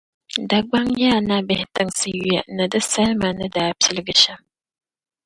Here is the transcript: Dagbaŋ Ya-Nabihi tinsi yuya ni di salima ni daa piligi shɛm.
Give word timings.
Dagbaŋ 0.49 0.85
Ya-Nabihi 1.01 1.65
tinsi 1.75 2.07
yuya 2.17 2.41
ni 2.55 2.65
di 2.71 2.79
salima 2.91 3.29
ni 3.37 3.45
daa 3.55 3.71
piligi 3.81 4.13
shɛm. 4.21 4.41